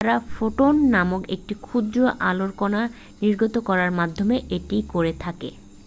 [0.01, 1.97] "তারা "ফোটন" নামক একটি ক্ষুদ্র
[2.29, 2.81] আলোর কণা
[3.21, 5.49] নির্গত করার মাধ্যমে এটি করে থাকে।